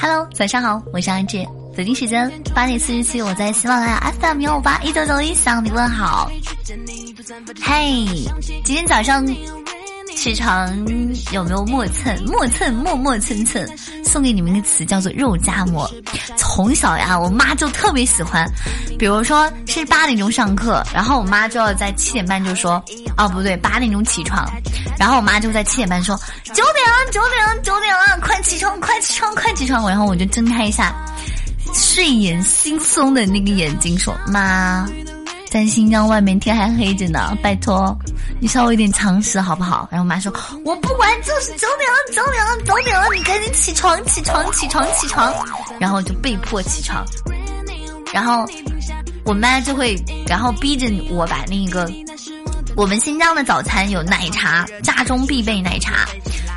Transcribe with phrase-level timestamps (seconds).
[0.00, 1.44] Hello，早上好，我是安志。
[1.76, 6.30] 北京时间八点四十七，我在喜马拉雅 FM 幺五八一九九一向你问好。
[7.60, 8.04] 嘿，
[8.64, 9.26] 今天早上。
[10.16, 10.68] 起床
[11.30, 12.24] 有没有磨蹭？
[12.24, 13.64] 磨蹭，磨磨蹭蹭。
[14.04, 15.88] 送给你们一个词叫做肉夹馍。
[16.36, 18.44] 从小呀，我妈就特别喜欢。
[18.98, 22.82] 比如说是八点钟上课，然后我妈就要在七点半就说
[23.16, 24.44] ：“哦，不对，八点钟起床。”
[24.98, 30.94] 然后我妈就在七点半说：“九点了，九点了，九点了，快起床，快起床，快起床！”然后我就睁开一下
[31.72, 34.88] 睡眼惺忪的那个眼睛说：“妈。”
[35.50, 37.96] 在新疆外面天还黑着呢，拜托，
[38.38, 39.88] 你稍微有点常识好不好？
[39.90, 40.30] 然后我妈说
[40.62, 45.32] ：“我不管，就是九点了，九点了，九点了，你赶紧起床，起床，起床，起床。”
[45.80, 47.02] 然后就被迫起床，
[48.12, 48.44] 然后
[49.24, 51.90] 我妈就会，然后逼着我把那个
[52.78, 56.06] 我们新疆的早餐有奶茶，家中必备奶茶。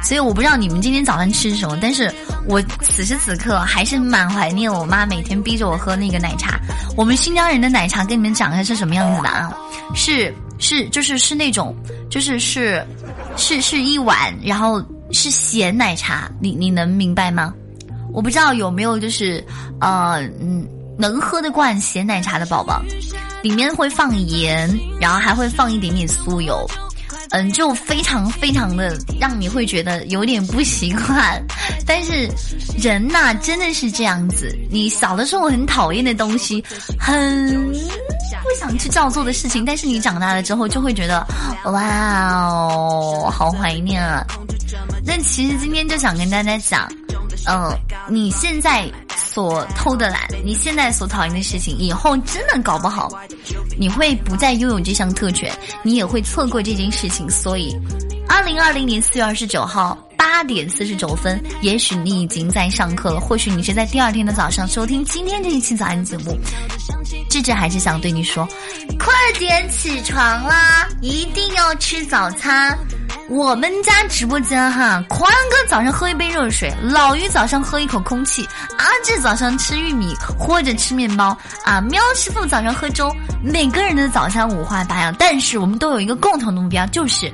[0.03, 2.13] 所以我不知道你们今天早上吃什么，但是
[2.47, 6.59] 我此时此刻还是蛮怀念我妈每天逼着我喝那个奶茶。
[6.95, 9.51] 我们新疆人的奶茶跟你们讲一下是什么样子的啊？
[9.95, 11.75] 是是就是是那种
[12.07, 12.85] 就是是
[13.35, 17.51] 是是一碗，然后是咸奶茶，你你能明白吗？
[18.13, 19.43] 我不知道有没有就是
[19.79, 20.67] 呃嗯
[21.01, 22.79] 能喝得惯咸奶茶的宝宝，
[23.41, 26.69] 里面会放盐，然后还会放一点点酥油。
[27.31, 31.41] 嗯，就非常非常的让你会觉得有点不习惯，
[31.87, 32.29] 但是
[32.77, 36.63] 人呐真的是这样子，你小的时候很讨厌的东西，
[36.99, 41.25] 很不想去照做的事情，但是你长大了之后就会觉得，
[41.65, 44.25] 哇哦，好怀念啊！
[45.05, 46.85] 那其实今天就想跟大家讲，
[47.47, 47.73] 嗯，
[48.09, 48.91] 你现在。
[49.33, 53.09] 所偷的懒，你现在所讨厌的事情，以后真的搞不好，
[53.77, 55.49] 你会不再拥有这项特权，
[55.83, 57.29] 你也会错过这件事情。
[57.29, 57.73] 所以，
[58.27, 66.37] 二零二零年四月二十九号八点四十九分，也许你已经在上课了，或许你是在第二天的早上收听今天这一期早安节目。
[67.29, 68.45] 智智还是想对你说，
[68.99, 72.77] 快点起床啦，一定要吃早餐。
[73.29, 83.13] 我们家直播间哈，宽哥早上喝一杯热水，老于早上喝一口空气，阿志早上吃玉米或者吃面包，啊，喵师傅早上喝粥。
[83.41, 87.31] 每个人的早餐五花八样，但是我们都有一个共同的目标，就是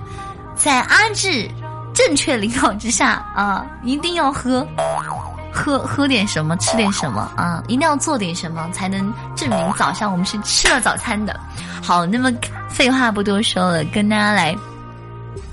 [0.56, 1.50] 在阿志
[1.94, 4.66] 正确领导之下啊，一定要喝，
[5.52, 11.40] 喝喝点什么，吃点什么啊，一定要做点什么，才能证明早上我们是吃了早餐的。
[11.81, 12.31] 好，那么
[12.70, 14.56] 废话不多说了，跟大家来。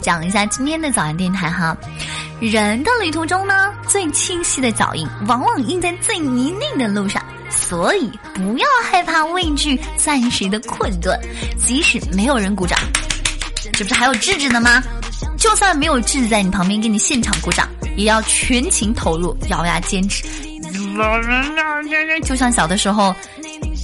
[0.01, 1.77] 讲一下今天的早安电台哈，
[2.41, 11.19] 人的旅途中呢，最清晰的脚印往往印在最泥泞的路上，所以不要害怕畏惧暂时的困顿，
[11.59, 12.79] 即使没有人鼓掌，
[13.73, 14.83] 这不是还有智智呢吗？
[15.39, 20.25] 就算没有智智在你旁边给你现场鼓掌，也要全情投入，咬牙坚持。
[22.25, 23.15] 就像小的时候。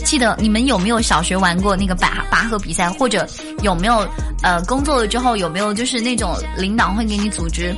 [0.05, 3.27] 记得你们有没有小学玩过那个拔拔河比赛，或者
[3.63, 4.07] 有没有
[4.43, 7.75] 呃工作了之后有没有就是那种领导会给你组织？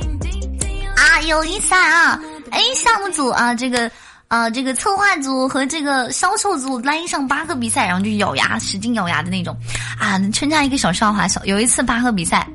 [0.95, 2.19] 啊有一赛啊，
[2.51, 3.89] 哎项目组啊这个
[4.27, 9.55] 啊这个策划组和这个销售组拉一场拔河比赛，然后就咬牙使劲咬牙的那种
[9.99, 10.19] 啊。
[10.33, 12.47] 参加一个小笑话，小有一次巴赫比赛，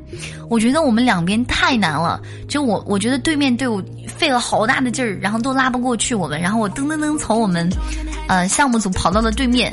[0.49, 7.71] 我觉得我们两边太难了，就我我觉得对面队伍费了好大的劲儿，然后都拉不过去我们，然后我噔噔噔从我们。
[8.28, 9.73] 呃，项目组跑到了对面，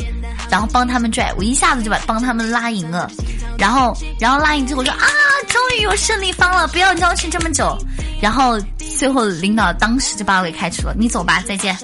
[0.49, 3.11] 然后帮他们拽，我一下子就把帮他们拉赢了，
[3.59, 5.05] 然后，然后拉赢之后我说啊，
[5.49, 7.77] 终于有胜利方了，不要僵持这么久，
[8.21, 8.57] 然后
[8.97, 11.77] 最后领导当时就把我给开除了，你走吧，再见，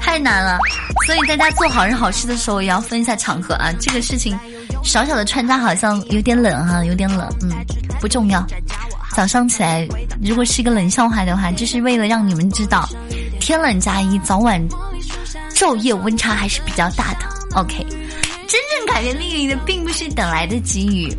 [0.00, 0.58] 太难了，
[1.06, 4.38] 所以大家做好人好事的时候也要分一下场合啊，这个事情，
[4.82, 7.50] 小小的穿搭好像有点冷哈，有点冷，嗯，
[8.00, 8.46] 不重要，
[9.14, 9.86] 早上起来
[10.22, 12.88] 如果是一个冷笑话的话，就是为了让你们知道，
[13.40, 14.62] 天冷加衣，早晚。
[15.54, 17.20] 昼夜温差还是比较大的。
[17.54, 17.78] OK，
[18.46, 21.16] 真正改变命运的并不是等来的机遇，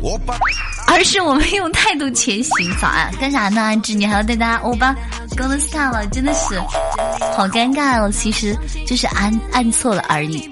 [0.90, 2.74] 而是我们用态度前行。
[2.80, 3.60] 早安，干啥呢？
[3.60, 4.94] 安志，你还要带大家欧巴
[5.36, 6.58] g o n star 了，真的是
[7.36, 8.10] 好尴尬哦。
[8.10, 8.56] 其实
[8.86, 10.48] 就是按按错了而已，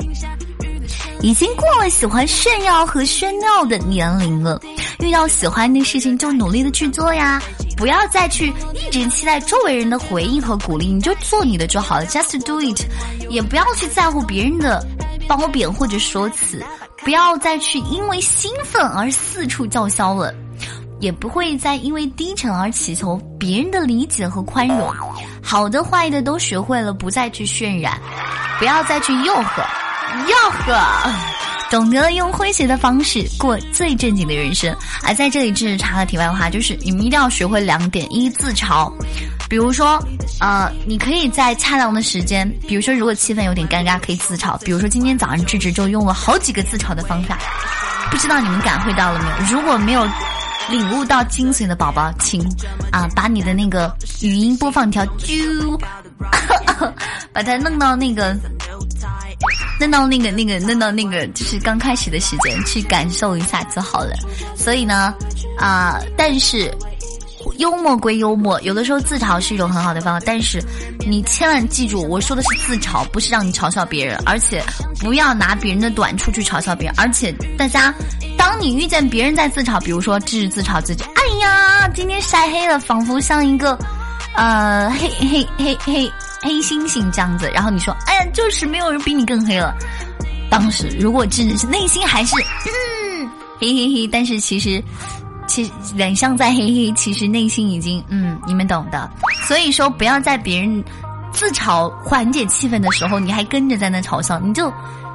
[1.23, 4.61] 已经过了喜欢炫耀和炫耀的年龄了。
[5.00, 7.43] 遇到喜欢的事情就努力的去做呀。
[7.77, 12.83] 不要再去一直期待周围人的回应和鼓励，你就做你的就好了，just do it。
[13.29, 14.83] 也不要去在乎别人的
[15.29, 16.65] 褒贬或者说辞，
[17.06, 20.35] 不要再去因为兴奋而四处叫嚣了，
[20.99, 24.93] 也不会再因为低沉而祈求别人的理解和宽容。
[25.41, 27.97] 好的坏的都学会了，不再去渲染，
[28.58, 29.62] 不要再去吆喝，
[30.26, 30.76] 吆喝。
[31.70, 38.93] 懂得用诙谐的方式过最正经的人生，而在这里，只是插个题外话，就是你们一定要学会两点：一自嘲，
[39.49, 40.03] 比如说，
[40.41, 44.59] 呃，你可以在恰当的时间，比如说如果气氛有点尴尬，可以自嘲。
[44.65, 47.39] 比如说今天早上智智就用了好几个自嘲的方法，
[48.11, 49.53] 不知道你们感会到了没有？
[49.53, 50.07] 如果没有
[50.69, 52.43] 领悟到精髓的宝宝，请
[52.91, 55.81] 啊把你的那个语音播放条啾，
[57.33, 58.37] 把它弄到那个。
[59.79, 64.15] 弄到那个、那个、弄到那个，就是刚开始的时间去感受一下就好了。
[64.57, 65.13] 所以呢，
[65.59, 66.75] 啊，但是
[67.58, 70.23] 幽默归幽默，有的时候自嘲是一种很好的方法。
[70.26, 70.62] 但是
[71.06, 74.62] 你千万记住，我说的是自嘲，不是让你嘲笑别人，而且
[75.00, 76.94] 不要拿别人的短处去嘲笑别人。
[76.99, 77.93] 而且大家，
[78.37, 83.79] 当你遇见别人在自嘲，比如说这是自嘲自己，哎呀，今天晒黑了，仿佛像一个
[84.37, 86.12] 呃黑黑黑黑。
[86.43, 89.75] 黑猩猩这样子，然后你说：“哎呀，就是没有人比你更黑了。”
[90.49, 93.29] 当时如果真的是内心还是嗯
[93.59, 94.81] 嘿嘿嘿，但是其实
[95.47, 99.09] 其实脸上在嘿嘿，其实内心已经嗯，你们懂的。
[99.47, 100.83] 所以说，不要在别人
[101.33, 104.73] 自嘲缓解气氛的时候，你还跟着在那嘲笑，你就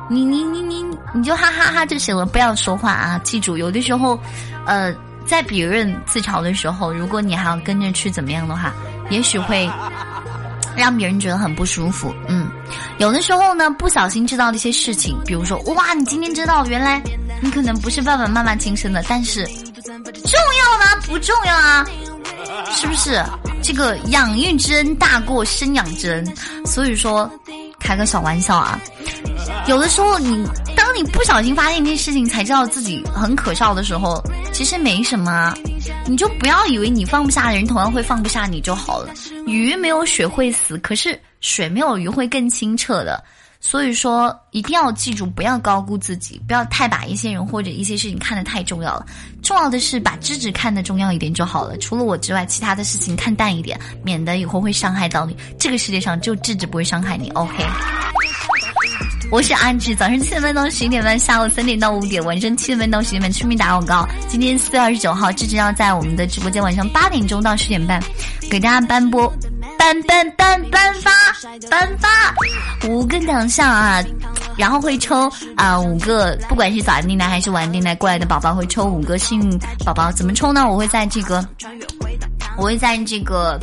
[0.10, 3.20] 你你你你你就哈哈哈就行了，不要说话啊！
[3.24, 4.20] 记住，有的时候，
[4.66, 4.94] 呃，
[5.26, 8.74] 在别人自嘲的时候，如果你还要跟着去怎么样的话，
[9.10, 9.70] 也许会。
[10.74, 12.50] 让别人觉得很不舒服，嗯，
[12.98, 17.04] 有的时候呢，不小心知道的一些事情，比如说，哇，你今天知道，原来
[17.42, 21.02] 你可能不是爸爸妈妈亲生的，但是重要吗？
[21.08, 21.86] 不重要啊，
[22.72, 23.22] 是不是？
[23.64, 26.36] 这个养育之恩大过生养之恩，
[26.66, 27.30] 所以说，
[27.80, 28.80] 开个小玩笑啊。
[29.68, 35.54] 有的时候，你当你不小心发现一件事情，才知道自己很可笑的时候，其实没什么。
[36.08, 39.14] 你就不要以为你放不下的人，同样会放不下你就好了。
[39.46, 43.24] 鱼没有水会死，可是水没有鱼会更清澈的。
[43.64, 49.06] 所以说，一定要记住，不要高估自己，不要太把一些人或者一些事情看得太重要了。
[49.44, 51.78] 重要的是把知识看得重要一点就好了。
[51.78, 55.38] 除了我之外，其他的事情看淡一点，免得以后会伤害到你。
[55.60, 57.30] 这个世界上就智智不会伤害你。
[57.32, 57.64] OK。
[59.32, 64.06] 我是阿志，早上七点半到十一点半，下午三点到五点，晚上七点半到十点半出名打广告。
[64.28, 68.02] 今天四月二十九号，志志要在我们的直播间晚上八点钟到十点半，
[68.50, 69.32] 给大家颁播
[69.82, 71.12] 颁颁颁颁发
[71.68, 72.08] 颁发
[72.88, 74.04] 五个奖项啊，
[74.56, 80.12] 然后会抽啊五个，不管是早安订单还是晚安订单过来的宝宝，会抽五个幸运宝宝。
[80.12, 80.70] 怎么抽呢？
[80.70, 81.44] 我会在这个。
[82.58, 83.58] 我会在这个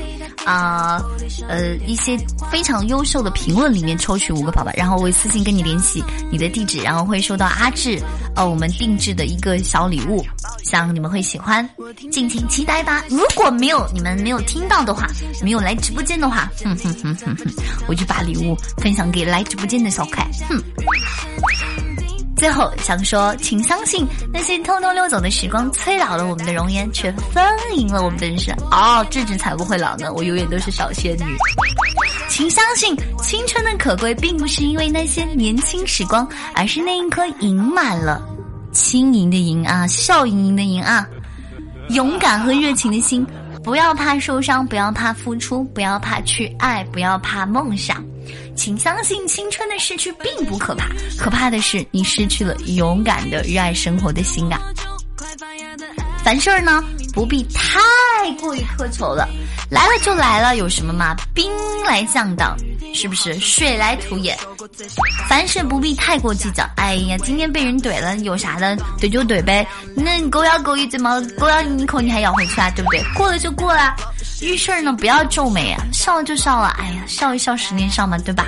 [0.46, 0.98] 啊
[1.46, 2.16] 呃一些
[2.50, 8.00] 非常优秀的评论里面抽取五个宝宝，然后我会私信跟你联系你的地址，然后会收到阿志
[8.34, 10.24] 呃我们定制的一个小礼物，
[10.68, 11.66] 希望你们会喜欢，
[12.12, 13.02] 敬请期待吧。
[13.08, 15.06] 如果没有你们没有听到的话，
[15.42, 17.46] 没有来直播间的话，哼哼哼哼哼，
[17.88, 20.62] 我就把礼物分享给来直播间的小可爱，哼。
[22.36, 27.42] 最后想说，请相信那些偷偷溜走的时光，催老了我们的容颜，却丰
[27.74, 28.54] 盈了我们的人生。
[28.70, 31.34] 哦，智智才不会老呢，我永远都是小仙女。
[32.28, 38.22] 请相信，青春的可贵，并不是因为那些年轻时光，而是那一颗盈满了
[38.72, 41.06] 轻盈的盈啊，笑盈盈的盈啊，
[41.90, 43.26] 勇敢和热情的心。
[43.62, 48.02] 不要怕受伤，不要怕付出，不要怕去爱，不要怕梦想。
[48.54, 50.88] 请相信，青春的逝去并不可怕，
[51.18, 54.60] 可怕的是你失去了勇敢的热爱生活的心啊！
[56.24, 56.82] 凡事儿呢，
[57.12, 57.80] 不必太
[58.40, 59.28] 过于苛求了，
[59.70, 61.16] 来了就来了，有什么嘛？
[61.34, 61.50] 兵
[61.84, 62.56] 来将挡，
[62.94, 63.38] 是不是？
[63.40, 64.36] 水来土掩。
[65.28, 66.68] 凡事不必太过计较。
[66.76, 68.76] 哎呀，今天被人怼了，有啥的？
[69.00, 69.66] 怼就怼呗。
[69.94, 72.70] 那狗咬狗一嘴毛，狗咬你一口，你还咬回去啊？
[72.70, 73.02] 对不对？
[73.14, 73.94] 过了就过了。
[74.40, 76.68] 遇事儿呢，不要皱眉啊，笑就笑了。
[76.78, 78.46] 哎呀，笑一笑，十年少嘛，对吧？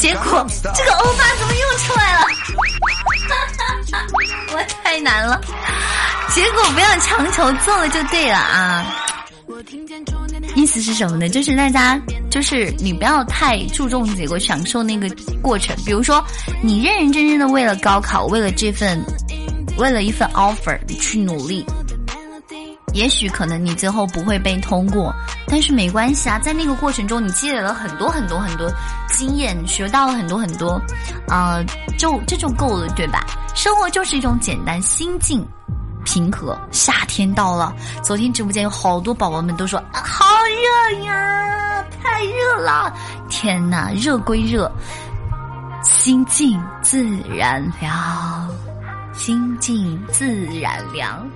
[0.00, 2.26] 结果这个欧巴怎么又出来了？
[4.52, 5.40] 我太难了。
[6.34, 8.86] 结果不要强求，做了就对了啊。
[10.54, 11.28] 意思是什么呢？
[11.28, 15.08] 就是大家，就是你不要太注重结果，享受那个
[15.42, 15.76] 过程。
[15.84, 16.24] 比如说，
[16.62, 19.02] 你认认真真的为了高考，为了这份，
[19.76, 21.66] 为了一份 offer 去努力。
[22.92, 25.14] 也许可能你最后不会被通过，
[25.46, 28.70] 但是没关系啊，在那个过程中你积累了很多很多很多
[29.08, 30.80] 经验，学到了很多很多，
[31.28, 31.62] 啊，
[31.98, 33.24] 就这就够了，对吧？
[33.54, 35.46] 生活就是一种简单，心境
[36.04, 36.58] 平和。
[36.70, 42.94] 夏天到了，昨天直播间有好多宝宝们都说啊好热呀，太热了！
[43.28, 44.70] 天哪，热归热，
[45.82, 47.04] 心静自
[47.36, 48.48] 然凉，
[49.12, 50.26] 心静自
[50.60, 51.28] 然凉。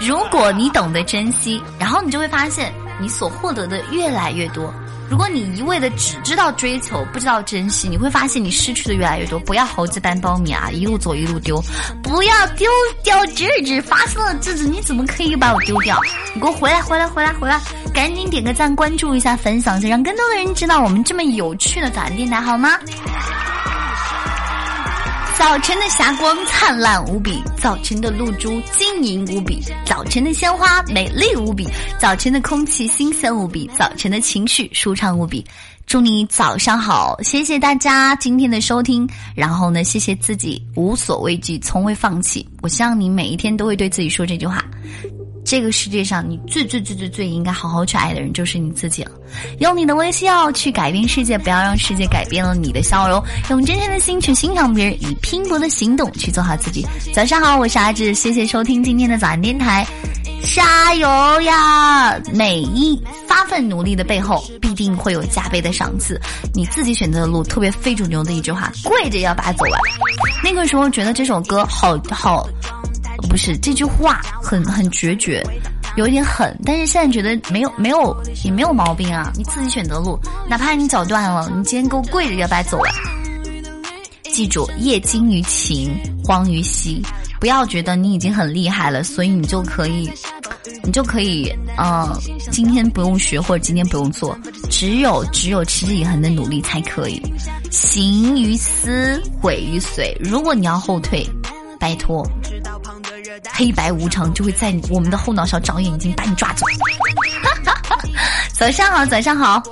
[0.00, 4.72] 如果你懂得珍惜，然后你就会发现，你所获得的越来越多，
[5.08, 9.38] 如果你一味的只知道追求，不知道珍惜，你会发现你失去的越来越多。
[9.40, 11.62] 不要猴子搬苞米啊，一路走一路丢。
[12.02, 12.68] 不要丢
[13.02, 15.98] 掉智智，发生了智智，你怎么可以把我丢掉？
[16.34, 17.60] 你给我回来，回来，回来，回来！
[17.94, 22.78] 赶紧点个赞，关注一下，分享一下，让更多的人知道我们这么有趣的早安电台，好吗？
[25.38, 35.44] 早晨的霞光灿烂无比，早晨的露珠晶莹无比，早晨的鲜花美丽无比，早晨的空气新鲜无比，早晨的情绪舒畅无比。
[35.86, 42.46] 祝你早上好，谢谢大家今天的收听，然后呢，谢谢自己无所畏惧，从未放弃。
[42.62, 44.64] 我希望你每一天都会对自己说这句话。
[45.46, 49.12] 这个世界上，你最最最最最应该好好去爱的人就是你自己了。
[49.60, 53.22] 用你的微笑去改变世界，不要让世界改变了你的笑容。
[53.50, 56.84] 用真诚的心去欣赏别人，以拼搏的行动去做好自己。
[57.14, 59.86] 早上好，我是阿志，谢谢收听今天的早安电台，
[60.42, 62.20] 加油呀！
[62.32, 66.20] 每一发奋努力的背后，必定会有加倍的赏赐。
[66.54, 69.80] 你自己选择的路，特别非主流的一句话，跪着要把它走完。
[70.42, 72.48] 那个时候觉得这首歌好好。
[73.26, 75.42] 不是这句话很很决绝，
[75.96, 79.32] 有一点狠，但是现在觉得没有没有也没有毛病啊！
[79.36, 80.18] 你自己选择路，
[80.48, 82.92] 哪怕你脚断了，你今天给我跪着也把它走完。
[84.32, 85.90] 记住，业精于勤，
[86.24, 87.02] 荒于嬉。
[87.38, 90.10] 不要觉得你已经很厉害了，所以你就可以，
[90.82, 92.18] 你就可以，嗯，
[92.50, 94.36] 今天不用学或者今天不用做，
[94.70, 97.22] 只有只有持之以恒的努力才可以。
[97.70, 100.16] 行于思，毁于随。
[100.18, 101.26] 如果你要后退，
[101.78, 102.26] 拜托。
[103.56, 106.66] 黑白无常就会在我们的后脑勺长眼睛，把你抓走。
[108.52, 109.62] 早上好，早上好。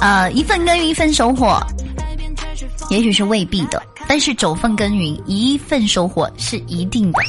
[0.00, 1.60] 呃，一份耕耘一份收获，
[2.88, 7.20] 也许是未必的，但是九份耕耘一份收获是一定的。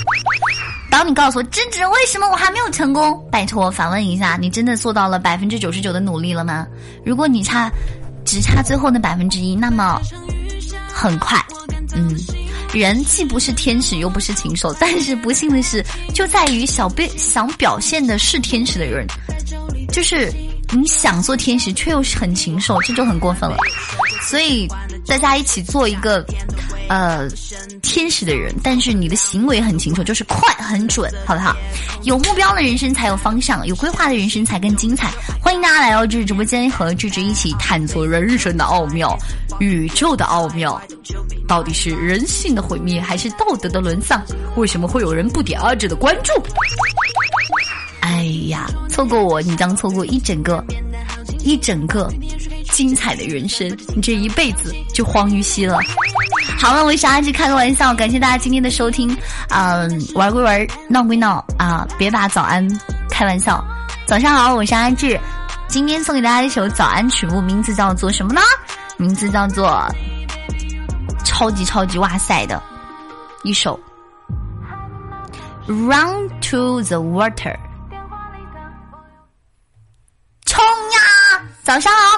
[0.89, 6.65] 当你告诉我芝芝为什么我还没有成功，拜托反问一下，你真的做到了百分之九十九的努力了吗？
[7.05, 7.70] 如果你差，
[8.25, 10.01] 只差最后那百分之一，那么
[10.91, 11.38] 很快，
[11.93, 12.15] 嗯。
[12.74, 19.06] 人既不是天使，又不是禽兽，但是不幸的是，就在于小表想表现的是天使的人，
[19.92, 20.32] 就是
[20.72, 23.58] 你想做天使，却又是很禽兽，这就很过分了。
[24.22, 24.68] 所以
[25.08, 26.25] 大家一起做一个，
[26.88, 27.27] 呃，
[27.81, 31.55] 天使的人，但是你的行为很清楚，就是快很准，好不好？
[32.03, 35.12] 有目标的人生才有方向，有规划的人生才更精彩。
[35.41, 39.17] 欢迎大家来到这直播间，和智智一起探索人生的奥妙，
[39.60, 40.81] 宇宙的奥妙。
[41.48, 44.24] 到底是人性的毁灭，还是道德的沦丧？
[44.55, 46.31] 为什么会有人不点二志的关注？
[48.00, 50.63] 哎呀，错过我，你将错过一整个，
[51.43, 52.10] 一整个
[52.72, 55.78] 精彩的人生，你这一辈子就荒于嬉了。
[56.58, 59.16] 好了，我是阿志，开个玩笑，感谢大家今天的收听。
[59.50, 62.68] 嗯，玩归玩，闹归闹啊，别把早安
[63.10, 63.63] 开玩笑。
[64.06, 65.20] 早上好，我是阿志，
[65.68, 68.42] 今天送给大家一首早安曲目，名字叫做什么呢？
[68.98, 69.88] 名字叫做。
[71.24, 72.62] 超级超级哇塞的
[73.44, 73.80] 一首
[75.66, 77.56] ，Run to the water，
[80.46, 81.42] 冲呀！
[81.63, 82.11] 早上好。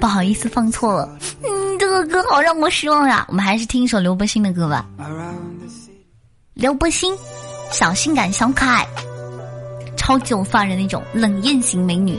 [0.00, 1.18] 不好意思，放错了。
[1.44, 3.24] 嗯，这个歌好让我失望呀。
[3.28, 4.90] 我们还是听一首刘柏辛的歌吧。
[6.54, 7.16] 刘柏辛，
[7.70, 8.84] 小性感、小可爱，
[9.96, 12.18] 超级有范儿的那种冷艳型美女。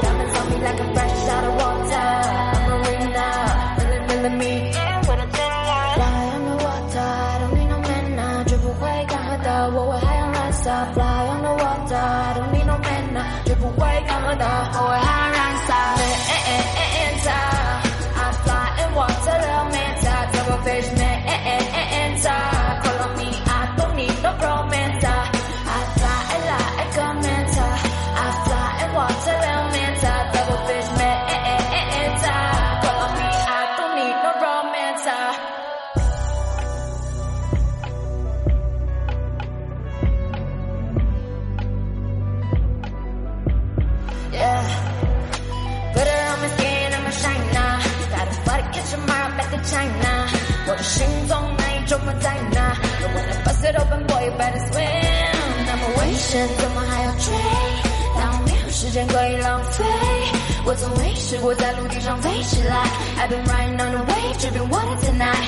[63.19, 65.47] I've been riding on the wave, dripping water tonight.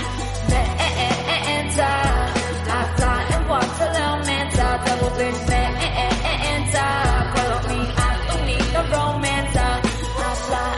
[1.43, 1.91] Manta,
[2.69, 6.87] I fly and walk to little Manta, double fish Manta.
[7.33, 9.55] Follow me, I don't need no romance.
[9.55, 9.59] I
[10.45, 10.71] fly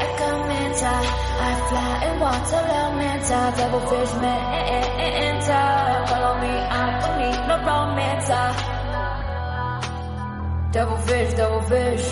[0.00, 0.94] like a manta,
[1.40, 5.62] I fly and walk to little Manta, double fish Manta.
[6.08, 8.30] Follow me, I don't need no romance.
[10.74, 12.04] Double fish, double fish,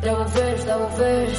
[0.00, 1.38] double fish, double fish,